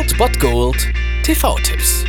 Old 0.00 0.16
Bot 0.16 0.40
Gold 0.40 0.88
TV-Tipps. 1.24 2.06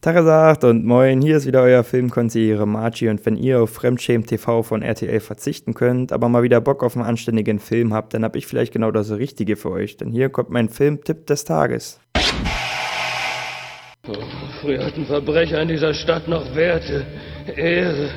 Tagesagt 0.00 0.64
und 0.64 0.86
moin, 0.86 1.20
hier 1.20 1.36
ist 1.36 1.46
wieder 1.46 1.60
euer 1.60 1.84
Filmkonsigliere 1.84 2.66
Margie 2.66 3.10
und 3.10 3.26
wenn 3.26 3.36
ihr 3.36 3.60
auf 3.60 3.74
Fremdschämen 3.74 4.26
TV 4.26 4.62
von 4.62 4.80
RTL 4.80 5.20
verzichten 5.20 5.74
könnt, 5.74 6.12
aber 6.12 6.30
mal 6.30 6.42
wieder 6.42 6.62
Bock 6.62 6.82
auf 6.82 6.96
einen 6.96 7.04
anständigen 7.04 7.58
Film 7.58 7.92
habt, 7.92 8.14
dann 8.14 8.24
hab 8.24 8.36
ich 8.36 8.46
vielleicht 8.46 8.72
genau 8.72 8.90
das 8.90 9.10
Richtige 9.10 9.56
für 9.56 9.70
euch, 9.70 9.98
denn 9.98 10.10
hier 10.10 10.30
kommt 10.30 10.48
mein 10.48 10.70
Filmtipp 10.70 11.26
des 11.26 11.44
Tages. 11.44 12.00
Früher 14.62 14.82
hatten 14.82 15.04
Verbrecher 15.04 15.60
in 15.60 15.68
dieser 15.68 15.92
Stadt 15.92 16.26
noch 16.26 16.54
Werte, 16.54 17.04
Ehre, 17.54 18.08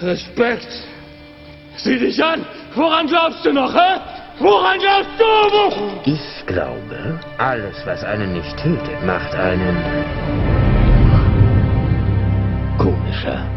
Respekt. 0.00 0.68
Sieh 1.78 1.98
dich 1.98 2.22
an! 2.22 2.46
Woran 2.76 3.08
glaubst 3.08 3.44
du 3.44 3.52
noch, 3.52 3.74
hä? 3.74 4.11
Woran 4.42 4.76
glaubst 4.80 5.20
du? 5.20 6.10
Ich 6.10 6.46
glaube, 6.46 7.20
alles, 7.38 7.76
was 7.84 8.02
einen 8.02 8.32
nicht 8.32 8.56
tötet, 8.56 9.00
macht 9.06 9.32
einen 9.36 9.76
komischer. 12.76 13.48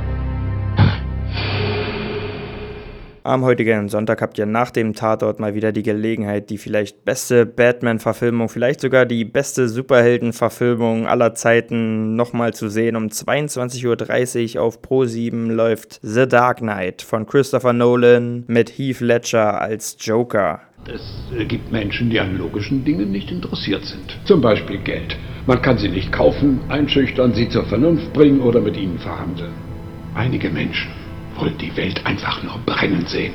Am 3.23 3.43
heutigen 3.43 3.89
Sonntag 3.89 4.21
habt 4.21 4.37
ihr 4.37 4.45
nach 4.45 4.69
dem 4.69 4.93
Tatort 4.93 5.39
mal 5.39 5.55
wieder 5.55 5.71
die 5.71 5.81
Gelegenheit, 5.81 6.51
die 6.51 6.59
vielleicht 6.59 7.03
beste 7.03 7.47
Batman-Verfilmung, 7.47 8.49
vielleicht 8.49 8.81
sogar 8.81 9.07
die 9.07 9.25
beste 9.25 9.67
Superhelden-Verfilmung 9.67 11.07
aller 11.07 11.33
Zeiten 11.33 12.15
nochmal 12.15 12.53
zu 12.53 12.69
sehen. 12.69 12.95
Um 12.95 13.07
22.30 13.07 14.57
Uhr 14.57 14.61
auf 14.61 14.83
Pro7 14.83 15.51
läuft 15.51 15.99
The 16.03 16.27
Dark 16.27 16.59
Knight 16.59 17.01
von 17.01 17.25
Christopher 17.25 17.73
Nolan 17.73 18.43
mit 18.45 18.77
Heath 18.77 18.99
Ledger 18.99 19.59
als 19.59 19.97
Joker. 19.99 20.61
Es 20.87 21.01
gibt 21.47 21.71
Menschen, 21.71 22.11
die 22.11 22.19
an 22.19 22.37
logischen 22.37 22.85
Dingen 22.85 23.11
nicht 23.11 23.31
interessiert 23.31 23.83
sind. 23.85 24.19
Zum 24.25 24.39
Beispiel 24.39 24.77
Geld. 24.77 25.17
Man 25.47 25.59
kann 25.61 25.79
sie 25.79 25.89
nicht 25.89 26.11
kaufen, 26.11 26.59
einschüchtern, 26.69 27.33
sie 27.33 27.49
zur 27.49 27.65
Vernunft 27.65 28.13
bringen 28.13 28.39
oder 28.39 28.61
mit 28.61 28.77
ihnen 28.77 28.99
verhandeln. 28.99 29.53
Einige 30.13 30.49
Menschen 30.51 30.91
wollen 31.37 31.57
die 31.57 31.75
Welt 31.75 32.05
einfach 32.05 32.43
nur 32.43 32.59
brennen 32.67 33.07
sehen. 33.07 33.33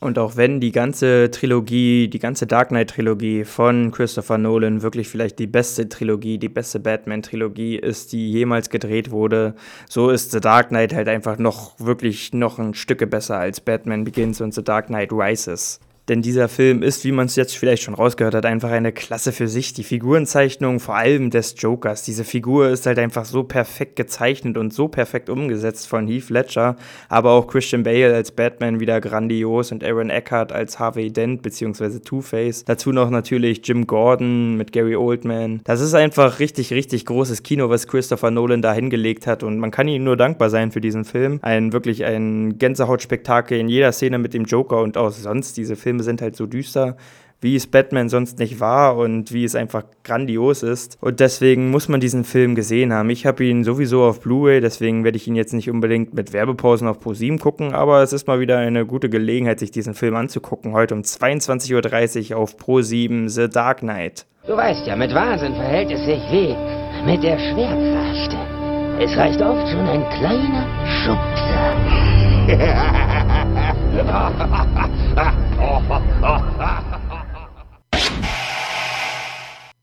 Und 0.00 0.18
auch 0.18 0.36
wenn 0.36 0.60
die 0.60 0.72
ganze 0.72 1.30
Trilogie, 1.30 2.08
die 2.08 2.20
ganze 2.20 2.46
Dark 2.46 2.68
Knight-Trilogie 2.68 3.44
von 3.44 3.90
Christopher 3.90 4.38
Nolan 4.38 4.80
wirklich 4.80 5.08
vielleicht 5.08 5.38
die 5.40 5.48
beste 5.48 5.88
Trilogie, 5.88 6.38
die 6.38 6.48
beste 6.48 6.80
Batman-Trilogie 6.80 7.76
ist, 7.76 8.12
die 8.12 8.30
jemals 8.30 8.70
gedreht 8.70 9.10
wurde, 9.10 9.56
so 9.88 10.08
ist 10.08 10.30
The 10.30 10.40
Dark 10.40 10.68
Knight 10.68 10.94
halt 10.94 11.08
einfach 11.08 11.36
noch 11.38 11.78
wirklich 11.80 12.32
noch 12.32 12.58
ein 12.58 12.74
Stücke 12.74 13.06
besser 13.06 13.38
als 13.38 13.60
Batman 13.60 14.04
Begins 14.04 14.40
und 14.40 14.54
The 14.54 14.62
Dark 14.62 14.86
Knight 14.86 15.12
Rises. 15.12 15.80
Denn 16.08 16.22
dieser 16.22 16.48
Film 16.48 16.82
ist, 16.82 17.04
wie 17.04 17.12
man 17.12 17.26
es 17.26 17.36
jetzt 17.36 17.56
vielleicht 17.56 17.82
schon 17.82 17.94
rausgehört 17.94 18.34
hat, 18.34 18.46
einfach 18.46 18.70
eine 18.70 18.92
Klasse 18.92 19.30
für 19.30 19.46
sich. 19.46 19.74
Die 19.74 19.84
Figurenzeichnung, 19.84 20.80
vor 20.80 20.96
allem 20.96 21.28
des 21.30 21.54
Jokers, 21.58 22.02
diese 22.02 22.24
Figur 22.24 22.70
ist 22.70 22.86
halt 22.86 22.98
einfach 22.98 23.26
so 23.26 23.44
perfekt 23.44 23.96
gezeichnet 23.96 24.56
und 24.56 24.72
so 24.72 24.88
perfekt 24.88 25.28
umgesetzt 25.28 25.86
von 25.86 26.06
Heath 26.06 26.30
Ledger, 26.30 26.76
aber 27.10 27.32
auch 27.32 27.46
Christian 27.46 27.82
Bale 27.82 28.14
als 28.14 28.32
Batman 28.32 28.80
wieder 28.80 29.00
grandios 29.00 29.70
und 29.70 29.84
Aaron 29.84 30.08
Eckhart 30.08 30.50
als 30.52 30.78
Harvey 30.78 31.12
Dent 31.12 31.42
bzw. 31.42 31.98
Two-Face. 31.98 32.64
Dazu 32.64 32.92
noch 32.92 33.10
natürlich 33.10 33.60
Jim 33.64 33.86
Gordon 33.86 34.56
mit 34.56 34.72
Gary 34.72 34.96
Oldman. 34.96 35.60
Das 35.64 35.80
ist 35.80 35.94
einfach 35.94 36.38
richtig, 36.38 36.72
richtig 36.72 37.04
großes 37.04 37.42
Kino, 37.42 37.68
was 37.68 37.86
Christopher 37.86 38.30
Nolan 38.30 38.62
da 38.62 38.72
hingelegt 38.72 39.26
hat 39.26 39.42
und 39.42 39.58
man 39.58 39.70
kann 39.70 39.88
ihm 39.88 40.04
nur 40.04 40.16
dankbar 40.16 40.48
sein 40.48 40.72
für 40.72 40.80
diesen 40.80 41.04
Film. 41.04 41.38
Ein 41.42 41.74
wirklich 41.74 42.04
ein 42.06 42.56
Gänsehautspektakel 42.58 43.58
in 43.58 43.68
jeder 43.68 43.92
Szene 43.92 44.18
mit 44.18 44.32
dem 44.32 44.44
Joker 44.44 44.80
und 44.80 44.96
auch 44.96 45.10
sonst 45.10 45.56
diese 45.58 45.76
Filme 45.76 45.97
Filme 45.98 46.04
sind 46.04 46.22
halt 46.22 46.36
so 46.36 46.46
düster, 46.46 46.96
wie 47.40 47.56
es 47.56 47.66
Batman 47.66 48.08
sonst 48.08 48.38
nicht 48.38 48.60
war 48.60 48.96
und 48.96 49.32
wie 49.32 49.44
es 49.44 49.54
einfach 49.54 49.84
grandios 50.04 50.62
ist. 50.62 50.96
Und 51.00 51.20
deswegen 51.20 51.70
muss 51.70 51.88
man 51.88 52.00
diesen 52.00 52.24
Film 52.24 52.54
gesehen 52.54 52.92
haben. 52.92 53.10
Ich 53.10 53.26
habe 53.26 53.44
ihn 53.44 53.64
sowieso 53.64 54.02
auf 54.04 54.20
Blu-ray, 54.20 54.60
deswegen 54.60 55.04
werde 55.04 55.16
ich 55.16 55.26
ihn 55.28 55.36
jetzt 55.36 55.52
nicht 55.52 55.70
unbedingt 55.70 56.14
mit 56.14 56.32
Werbepausen 56.32 56.88
auf 56.88 56.98
Pro7 56.98 57.38
gucken, 57.38 57.74
aber 57.74 58.02
es 58.02 58.12
ist 58.12 58.26
mal 58.26 58.40
wieder 58.40 58.58
eine 58.58 58.86
gute 58.86 59.08
Gelegenheit, 59.08 59.58
sich 59.58 59.70
diesen 59.70 59.94
Film 59.94 60.16
anzugucken. 60.16 60.72
Heute 60.72 60.94
um 60.94 61.02
22.30 61.02 62.32
Uhr 62.32 62.38
auf 62.38 62.56
Pro7 62.56 63.28
The 63.28 63.48
Dark 63.48 63.78
Knight. 63.80 64.26
Du 64.46 64.56
weißt 64.56 64.86
ja, 64.86 64.96
mit 64.96 65.14
Wahnsinn 65.14 65.54
verhält 65.54 65.90
es 65.90 66.04
sich 66.04 66.20
wie 66.30 66.56
mit 67.10 67.22
der 67.22 67.38
Schwertkraft. 67.38 68.36
Es 69.00 69.16
reicht 69.16 69.40
oft 69.40 69.68
schon 69.68 69.86
ein 69.86 70.04
kleiner 70.10 70.66
Schubser. 71.04 71.58